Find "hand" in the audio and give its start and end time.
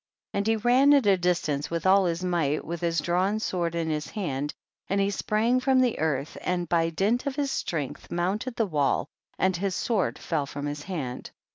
4.07-4.51, 10.81-11.29